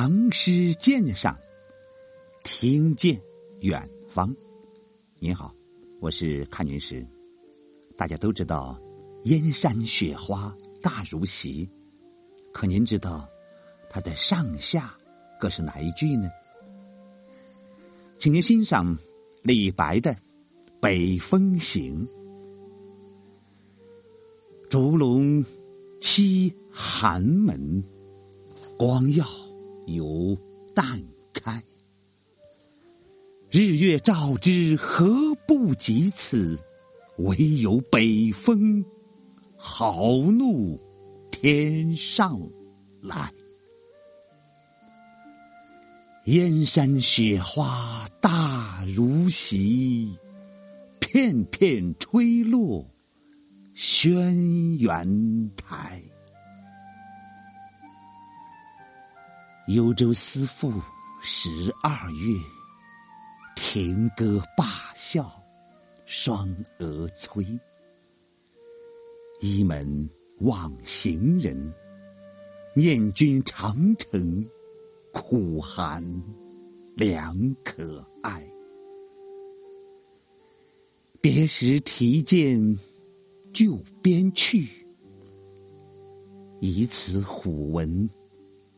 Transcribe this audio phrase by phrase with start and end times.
[0.00, 1.36] 唐诗鉴赏，
[2.44, 3.20] 听见
[3.62, 4.32] 远方。
[5.18, 5.52] 您好，
[5.98, 7.04] 我是看云石。
[7.96, 8.80] 大家都知道
[9.26, 11.68] “燕山雪花大如席”，
[12.54, 13.28] 可您知道
[13.90, 14.96] 它的上下
[15.40, 16.30] 各是哪一句呢？
[18.18, 18.96] 请您欣赏
[19.42, 20.12] 李白的
[20.80, 22.06] 《北风行》
[24.70, 25.44] ：“烛龙
[26.00, 27.82] 栖寒门，
[28.78, 29.26] 光耀。”
[29.88, 30.36] 犹
[30.74, 31.02] 淡
[31.32, 31.62] 开，
[33.50, 36.58] 日月照之，何不及此？
[37.16, 38.84] 唯有北风，
[39.56, 40.78] 豪怒
[41.30, 42.38] 天上
[43.00, 43.32] 来。
[46.26, 50.18] 燕山雪花大如席，
[51.00, 52.86] 片片吹落
[53.72, 54.20] 轩
[54.78, 56.02] 辕台。
[59.68, 60.72] 幽州思妇
[61.20, 61.50] 十
[61.82, 62.40] 二月，
[63.54, 64.64] 停歌罢
[64.96, 65.30] 笑
[66.06, 66.48] 双
[66.78, 67.44] 蛾催。
[69.42, 71.70] 倚门望行人，
[72.74, 74.42] 念君长城
[75.12, 76.02] 苦寒
[76.96, 78.42] 良可哀。
[81.20, 82.58] 别时提剑
[83.52, 84.66] 就边去，
[86.58, 88.08] 以此虎闻。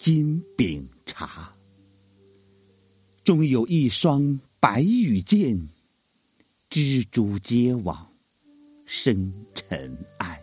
[0.03, 1.55] 金饼茶，
[3.23, 5.55] 终有一双白羽箭，
[6.71, 8.11] 蜘蛛结网
[8.87, 10.43] 生尘埃。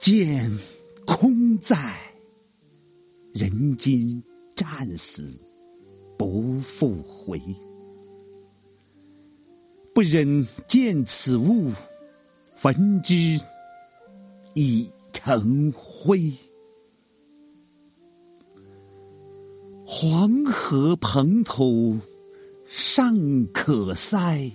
[0.00, 0.50] 剑
[1.06, 1.96] 空在，
[3.32, 4.20] 人今
[4.56, 5.40] 战死
[6.18, 7.40] 不复回。
[9.94, 11.70] 不忍见此物，
[12.56, 13.14] 焚之
[14.54, 16.18] 已成灰。
[19.96, 21.96] 黄河蓬头
[22.66, 23.14] 尚
[23.52, 24.50] 可塞，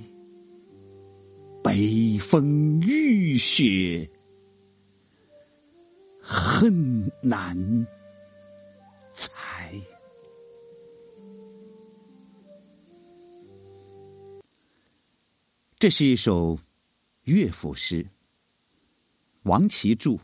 [1.64, 4.12] 北风浴雪
[6.20, 7.58] 恨难
[9.12, 9.74] 裁。
[15.78, 16.60] 这是一首
[17.24, 18.06] 乐府诗，
[19.44, 20.20] 王琦著，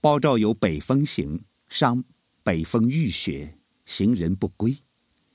[0.00, 1.38] 包照有《北风行》，
[1.68, 2.02] 伤
[2.42, 3.54] 北风浴雪。
[3.90, 4.78] 行人不归，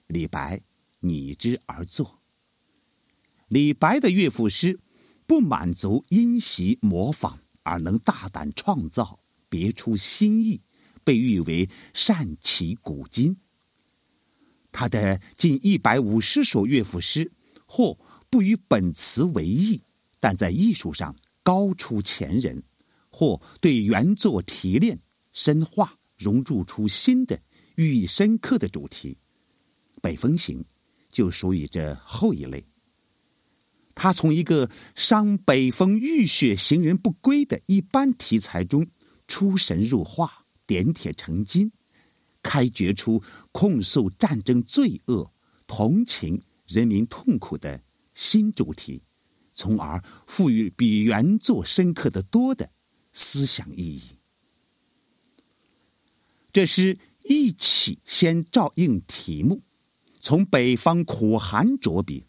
[0.07, 0.61] 李白
[1.01, 2.21] 拟之而作。
[3.49, 4.79] 李白的乐府诗
[5.27, 10.61] 不满足因袭模仿，而能大胆创造，别出心意，
[11.03, 13.35] 被誉为善其古今。
[14.71, 17.33] 他的近一百五十首乐府诗，
[17.67, 17.99] 或
[18.29, 19.81] 不与本词为异，
[20.21, 22.63] 但在艺术上高出前人，
[23.09, 25.01] 或对原作提炼、
[25.33, 27.41] 深化，融入出新的。
[27.75, 29.17] 寓意深刻的主题，
[30.01, 30.59] 《北风行》
[31.09, 32.65] 就属于这后一类。
[33.93, 38.87] 他从一个伤北风浴血、行人不归的一般题材中
[39.27, 41.71] 出神入化、点铁成金，
[42.43, 45.31] 开掘出控诉战争罪恶、
[45.65, 47.83] 同情人民痛苦的
[48.13, 49.03] 新主题，
[49.53, 52.71] 从而赋予比原作深刻的多的
[53.13, 54.01] 思想意义。
[56.51, 56.97] 这诗。
[57.27, 59.63] 一起先照应题目，
[60.21, 62.27] 从北方苦寒着笔。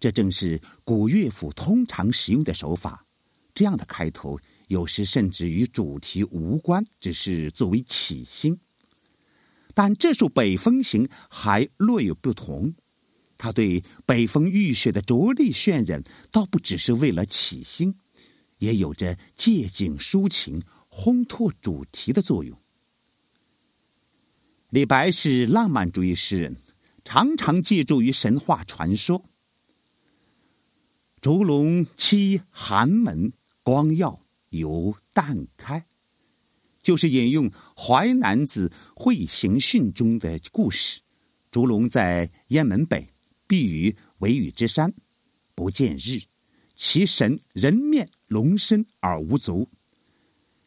[0.00, 3.06] 这正是古乐府通常使用的手法。
[3.54, 8.58] 这样的开头，有时甚至与主题无关，只是作为起兴。
[9.74, 12.74] 但这首《北风行》还略有不同，
[13.36, 16.02] 他对北风浴雪的着力渲染，
[16.32, 17.96] 倒不只是为了起兴，
[18.58, 22.60] 也有着借景抒情、烘托主题的作用。
[24.70, 26.54] 李白是浪漫主义诗人，
[27.02, 29.24] 常常借助于神话传说。
[31.22, 35.86] 烛龙栖寒门，光耀犹旦开，
[36.82, 41.00] 就是引用《淮南子·会行训》中的故事：
[41.50, 43.08] 烛龙在雁门北，
[43.46, 44.92] 避于维雨之山，
[45.54, 46.20] 不见日，
[46.74, 49.70] 其神人面龙身而无足。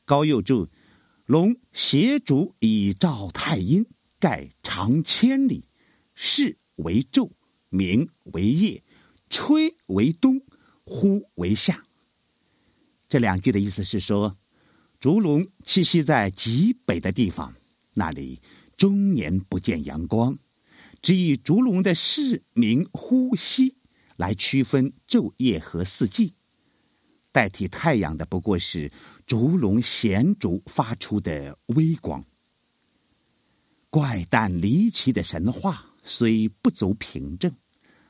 [0.05, 0.67] 高又注。
[1.31, 3.85] 龙携烛以照太阴，
[4.19, 5.63] 盖长千里，
[6.13, 7.31] 视为昼，
[7.69, 8.83] 明为夜，
[9.29, 10.41] 吹为冬，
[10.83, 11.85] 呼为夏。
[13.07, 14.37] 这两句的意思是说，
[14.99, 17.55] 烛龙栖息在极北的地方，
[17.93, 18.41] 那里
[18.75, 20.37] 终年不见阳光，
[21.01, 23.77] 只以烛龙的视、明、呼、吸
[24.17, 26.33] 来区分昼夜和四季。
[27.33, 28.91] 代替太阳的不过是
[29.31, 32.21] 烛龙衔烛发出的微光。
[33.89, 37.49] 怪诞离奇的神话虽不足凭证，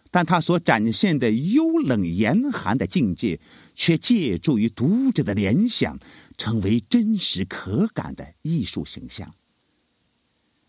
[0.10, 3.40] 但他所展现的幽冷严寒的境界，
[3.76, 6.00] 却借助于读者的联想，
[6.40, 9.32] 成为真实可感的艺术形象。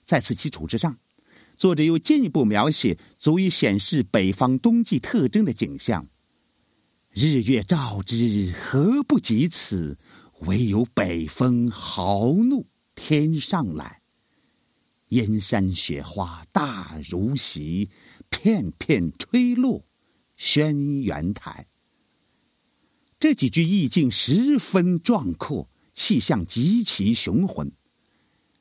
[0.04, 0.98] 在此基础之上，
[1.56, 6.06] 作者又进一步描写足以显示北方冬季特征的景象：
[7.10, 9.96] 日月照之，何不及此？
[10.46, 14.02] 唯有北风豪怒天上来。
[15.08, 17.90] 燕山雪花大如席，
[18.28, 19.84] 片片吹落
[20.36, 21.68] 轩辕台。
[23.20, 27.70] 这几句意境十分壮阔，气象极其雄浑。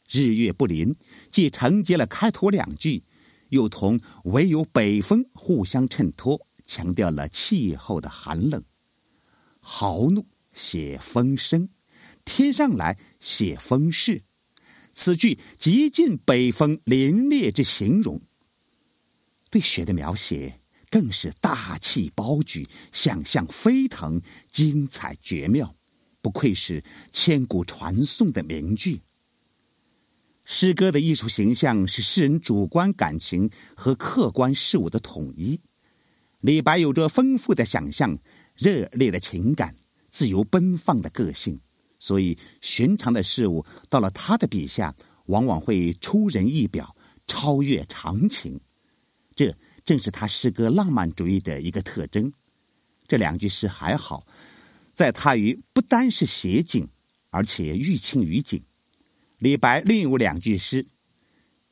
[0.10, 0.96] 日月不临，
[1.32, 3.06] 既承接了开头两句，
[3.50, 8.64] 又同唯有北风互相衬托，强调了气候的寒冷。
[9.60, 11.70] 豪怒写风声，
[12.26, 14.24] 天上来写风势。
[14.94, 18.22] 此句极尽北风凛冽之形容，
[19.50, 20.60] 对雪的描写
[20.90, 25.76] 更是大气包举，想象飞腾，精彩绝妙，
[26.22, 29.00] 不愧是千古传颂的名句。
[30.44, 35.62] 诗歌的艺术形象是诗人主观感情和客观事物的统一。
[36.42, 38.18] 李白有着丰富的想象、
[38.58, 39.74] 热烈的情感、
[40.12, 41.60] 自由奔放的个性。
[41.98, 46.96] 所以，寻常的事物到了他的笔下，往往会出人意表，
[47.28, 48.60] 超越常情。
[49.36, 49.56] 这
[49.86, 52.32] 正是他诗歌浪漫主义的一个特征。
[53.08, 54.26] 这两句诗还好，
[54.96, 56.88] 在他于不单是写景，
[57.30, 58.64] 而且寓情于景。
[59.38, 60.88] 李白另有两句诗：“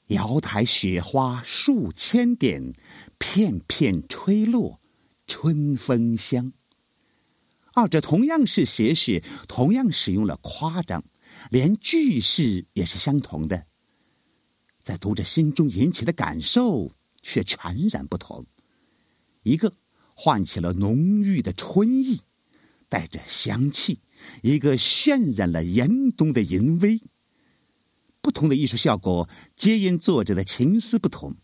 [0.10, 2.74] 瑶台雪花数千点，
[3.18, 4.80] 片片吹落
[5.26, 6.54] 春风香。”
[7.80, 11.02] 二者同样是写雪，同样使用了夸张，
[11.50, 13.68] 连句式也是相同的，
[14.84, 16.92] 在读者心中引起的感受
[17.22, 18.46] 却全然不同。
[19.44, 19.74] 一个
[20.14, 22.20] 唤起了浓郁的春意，
[22.90, 24.02] 带着香气；
[24.42, 27.00] 一个渲染了严冬的淫威。
[28.20, 31.38] 不同的艺术效果，皆因作者的情思不同。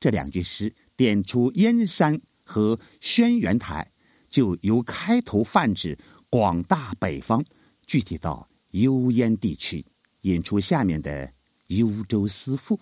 [0.00, 3.92] 这两句诗点出燕山和轩辕台。
[4.30, 5.98] 就由开头泛指
[6.30, 7.44] 广大北方，
[7.84, 9.84] 具体到幽燕地区，
[10.22, 11.32] 引出下面的
[11.66, 12.80] 幽州思妇。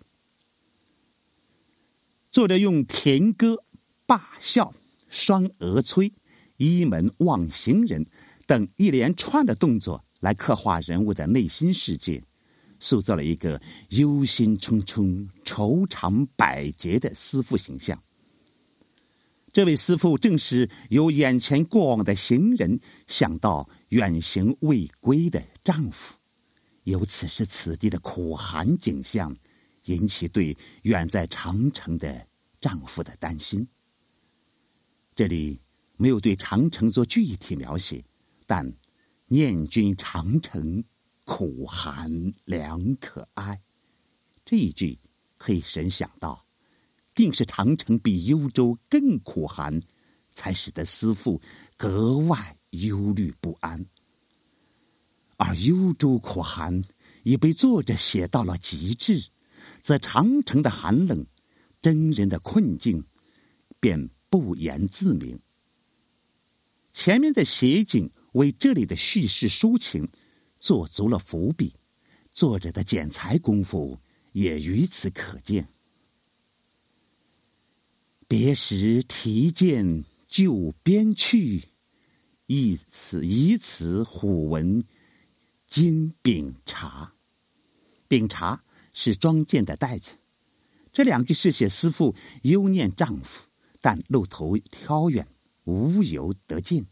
[2.30, 3.64] 作者用田歌、
[4.06, 4.74] 罢笑、
[5.08, 6.12] 双蛾催、
[6.58, 8.04] 倚门望行人
[8.46, 12.22] 等一连串的动作来刻画人物的内心世界，
[12.78, 13.60] 塑造了一个
[13.90, 18.00] 忧心忡忡、愁肠百结的思妇形象。
[19.52, 26.14] 这位师傅正是由眼前过往的行人想到远行未归的丈夫，
[26.84, 29.34] 由此时此地的苦寒景象，
[29.86, 32.28] 引起对远在长城的
[32.60, 33.66] 丈夫的担心。
[35.14, 35.60] 这里
[35.96, 38.04] 没有对长城做具体描写，
[38.46, 38.72] 但
[39.26, 40.84] 念君长城
[41.24, 43.60] 苦寒良可哀，
[44.44, 45.00] 这一句
[45.36, 46.47] 可以神想到。
[47.18, 49.82] 定是长城比幽州更苦寒，
[50.30, 51.40] 才使得思妇
[51.76, 53.84] 格外忧虑不安。
[55.36, 56.84] 而幽州苦寒
[57.24, 59.30] 已被作者写到了极致，
[59.82, 61.26] 则长城的寒冷、
[61.82, 63.04] 真人的困境，
[63.80, 65.40] 便不言自明。
[66.92, 70.08] 前面的写景为这里的叙事抒情
[70.60, 71.74] 做足了伏笔，
[72.32, 73.98] 作者的剪裁功夫
[74.30, 75.68] 也于此可见。
[78.28, 81.70] 别时提剑就边去，
[82.44, 84.84] 一此以此虎纹
[85.66, 87.14] 金柄茶。
[88.06, 90.18] 柄茶是装剑的袋子。
[90.92, 93.48] 这两句是写思妇忧念丈夫，
[93.80, 95.26] 但路途挑远，
[95.64, 96.86] 无由得见，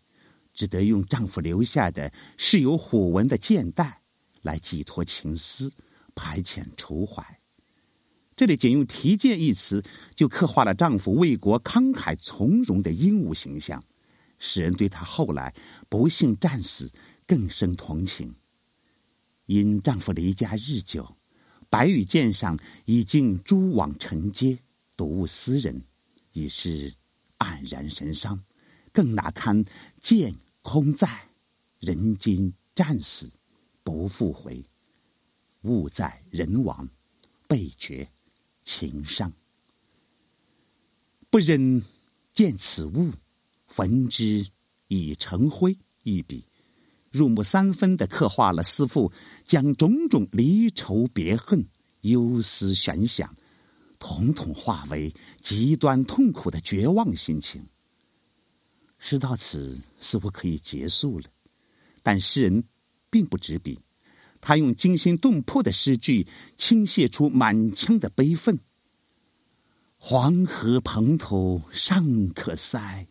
[0.55, 4.01] 只得用丈夫留下的是有虎纹的剑袋
[4.41, 5.71] 来寄托情思，
[6.15, 7.41] 排遣愁怀。
[8.37, 9.83] 这里仅用“提剑”一词，
[10.15, 13.83] 就刻画了丈夫为国慷慨从容的英武形象，
[14.39, 15.55] 使人对他后来
[15.89, 16.93] 不幸战死
[17.27, 18.35] 更生同情。
[19.47, 21.17] 因丈夫离家日久，
[21.71, 24.59] 白羽剑上已经蛛网成结，
[24.99, 25.85] 睹物思人，
[26.33, 26.93] 已是
[27.39, 28.43] 黯然神伤，
[28.93, 29.65] 更哪堪
[29.99, 31.31] 剑空在，
[31.81, 33.33] 人今战死
[33.83, 34.63] 不复回，
[35.63, 36.91] 物在人亡，
[37.49, 38.07] 倍觉。
[38.67, 39.33] 情伤，
[41.31, 41.81] 不忍
[42.33, 43.13] 见此物，
[43.69, 44.45] 焚之
[44.89, 45.79] 已成灰。
[46.03, 46.45] 一笔
[47.11, 49.13] 入木三分的刻画了思妇
[49.45, 51.67] 将种种离愁别恨
[52.03, 53.35] 忧思悬想，
[53.99, 57.67] 统统化为极端痛苦的绝望心情。
[58.99, 61.25] 诗到此似乎可以结束了，
[62.03, 62.65] 但诗人
[63.11, 63.81] 并不执笔，
[64.41, 66.27] 他用惊心动魄的诗句
[66.57, 68.59] 倾泻出满腔的悲愤。
[69.99, 73.07] 黄河蓬头尚可塞，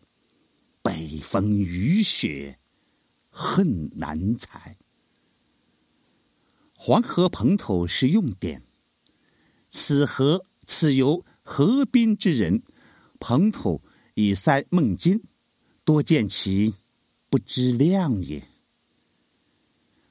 [0.82, 2.58] 北风雨雪
[3.30, 4.76] 恨难裁。
[6.72, 8.62] 黄河蓬头是用典，
[9.68, 12.62] 此河此由河滨之人，
[13.18, 13.82] 蓬头
[14.14, 15.22] 以塞孟津。
[15.84, 16.74] 多见其
[17.30, 18.42] 不知量也。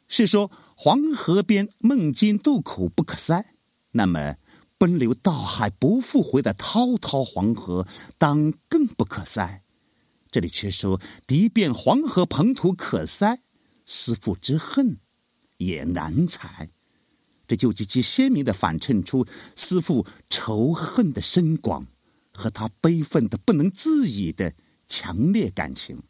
[0.07, 3.55] 是说黄河边孟津渡口不可塞，
[3.91, 4.35] 那么
[4.77, 9.63] 奔流到海不复回的滔滔黄河，当更不可塞。
[10.29, 13.39] 这里却说敌变黄河蓬土可塞，
[13.85, 14.99] 思父之恨
[15.57, 16.69] 也难裁。
[17.47, 21.87] 这就极其鲜明的反衬出思父仇恨的深广，
[22.33, 24.53] 和他悲愤的不能自已的。
[24.87, 26.03] 强烈感情，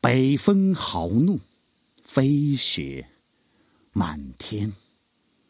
[0.00, 1.40] 北风豪怒，
[2.08, 3.06] 飞雪
[3.92, 4.72] 满天，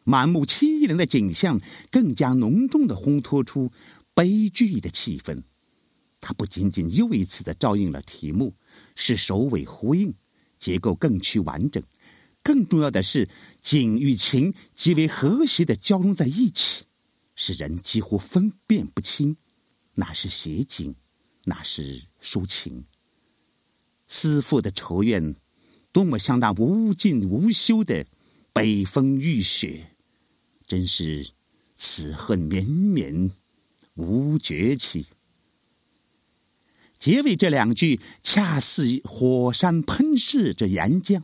[0.02, 3.70] 满目凄凉的景象更加浓重的烘托出
[4.12, 5.40] 悲剧的气氛。
[6.20, 8.56] 它不仅仅又一次的照应了题目，
[8.96, 10.12] 是首尾呼应，
[10.56, 11.80] 结构更趋完整。
[12.42, 13.28] 更重要的是，
[13.62, 16.86] 景与情极为和谐的交融在一起，
[17.36, 19.36] 使人几乎分辨不清。
[19.94, 20.92] 哪是写景，
[21.44, 22.84] 哪是抒情？
[24.08, 25.36] 思父的仇怨，
[25.92, 28.06] 多么像那无尽无休的
[28.52, 29.96] 北风浴雪，
[30.66, 31.30] 真是
[31.74, 33.30] 此恨绵绵
[33.94, 35.06] 无绝期。
[36.98, 41.22] 结尾这两句，恰似火山喷射着岩浆，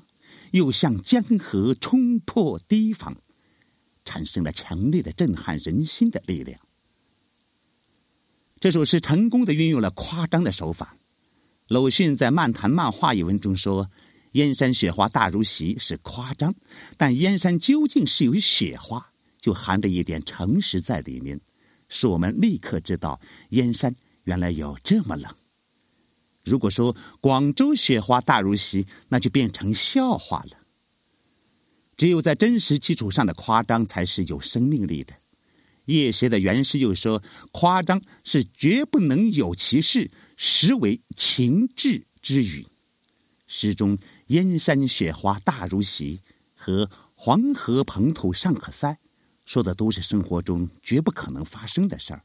[0.52, 3.16] 又像江河冲破堤防，
[4.04, 6.60] 产生了强烈的震撼人心的力量。
[8.60, 10.96] 这首诗成功的运用了夸张的手法。
[11.68, 13.90] 鲁迅在《漫谈漫画》一文中说
[14.34, 16.54] ：“燕山雪花大如席”是夸张，
[16.96, 19.10] 但燕山究竟是有雪花，
[19.40, 21.40] 就含着一点诚实在里面，
[21.88, 25.32] 使我们立刻知道燕山原来有这么冷。
[26.44, 30.58] 如果说广州雪花大如席，那就变成笑话了。
[31.96, 35.14] 只有在真实基础上的夸张，才是有生命力的。
[35.84, 37.22] 叶协的原诗又说
[37.52, 42.66] ：“夸张是绝不能有其事，实为情志之语。”
[43.56, 43.96] 诗中
[44.34, 46.20] “燕山雪花大如席”
[46.56, 48.98] 和“黄河蓬头尚可塞”，
[49.46, 52.24] 说的都是生活中绝不可能发生的事儿，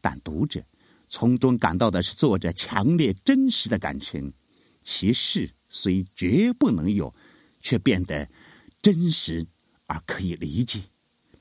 [0.00, 0.64] 但读者
[1.08, 4.32] 从中感到的是作者强烈真实的感情，
[4.82, 7.14] 其事虽绝不能有，
[7.60, 8.28] 却变得
[8.82, 9.46] 真实
[9.86, 10.82] 而可以理解。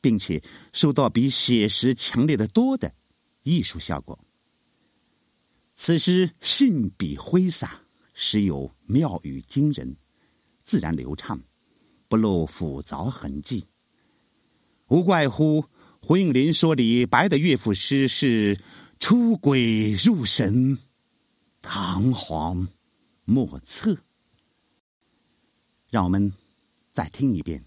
[0.02, 0.40] 并且
[0.72, 2.94] 受到比写实强烈的多的
[3.42, 4.20] 艺术效果。
[5.74, 7.85] 此诗信笔挥洒，
[8.16, 9.98] 时有妙语惊人，
[10.64, 11.40] 自然流畅，
[12.08, 13.68] 不露复杂痕迹。
[14.88, 15.66] 无怪乎
[16.02, 18.58] 胡应麟说李白的乐府诗是
[19.00, 20.78] 出鬼入神，
[21.62, 22.68] 堂皇
[23.26, 23.98] 莫测。
[25.92, 26.32] 让我们
[26.92, 27.64] 再听一遍。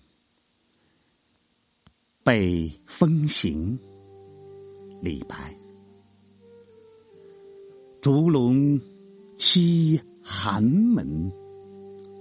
[2.22, 3.78] 北风行，
[5.02, 5.54] 李白。
[8.00, 8.80] 烛龙
[9.36, 11.32] 栖寒门，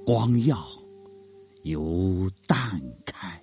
[0.05, 0.57] 光耀
[1.63, 2.57] 犹淡
[3.05, 3.41] 开。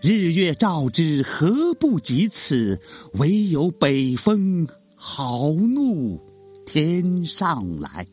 [0.00, 2.80] 日月照之，何不及此？
[3.14, 6.20] 唯有北风豪怒
[6.64, 8.06] 天上来。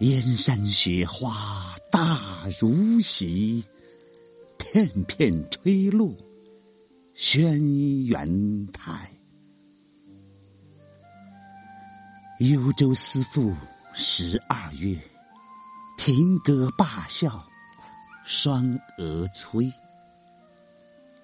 [0.00, 3.64] 燕山雪花大如席。
[4.56, 6.12] 片片吹落
[7.14, 9.13] 轩辕台，
[12.40, 13.54] 幽州思妇
[13.94, 14.98] 十二月，
[15.96, 17.46] 停歌罢笑
[18.24, 19.72] 双蛾催。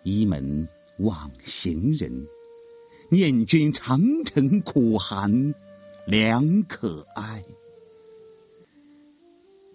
[0.04, 2.28] 倚门望行人，
[3.08, 5.52] 念君长城苦寒
[6.06, 7.44] 良可哀。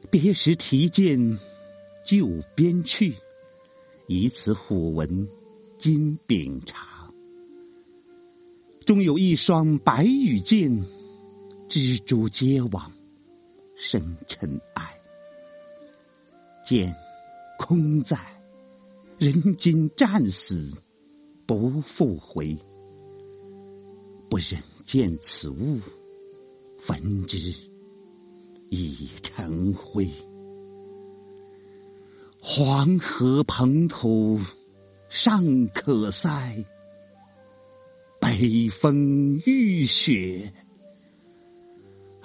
[0.10, 1.38] 别时提剑
[2.06, 3.14] 就边去。
[4.08, 5.28] 以此虎纹
[5.78, 7.12] 今秉茶，
[8.86, 10.72] 终有一双白羽箭，
[11.70, 12.92] 蜘蛛结网
[13.76, 14.84] 生尘埃。
[16.64, 16.96] 剑
[17.58, 18.18] 空在，
[19.18, 20.74] 人今战死
[21.46, 22.58] 不复回。
[24.30, 25.80] 不忍见此物，
[26.80, 27.38] 焚之
[28.70, 30.10] 已成灰。
[32.42, 34.40] 黄河捧土
[35.08, 36.66] 尚可塞，
[38.20, 40.52] 北风浴雪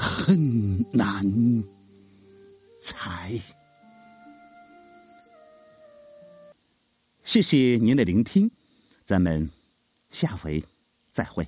[0.00, 1.22] 恨难
[2.82, 3.38] 才。
[7.22, 8.50] 谢谢您的聆听，
[9.04, 9.50] 咱们
[10.08, 10.64] 下回
[11.12, 11.46] 再会。